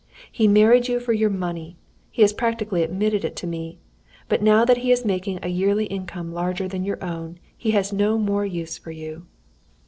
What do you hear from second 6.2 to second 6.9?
larger than